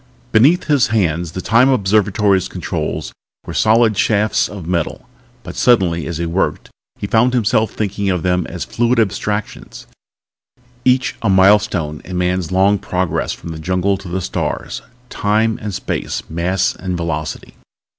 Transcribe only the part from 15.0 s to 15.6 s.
Time